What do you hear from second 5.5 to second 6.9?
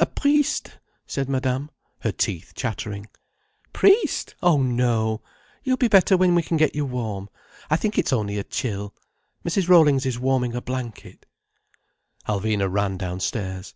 You'll be better when we can get you